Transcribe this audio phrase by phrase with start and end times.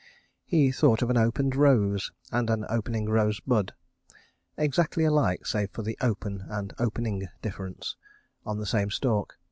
[0.45, 3.73] He thought of an opened rose and an opening rose bud
[4.57, 7.95] (exactly alike save for the "open" and "opening" difference),
[8.43, 9.35] on the same stalk.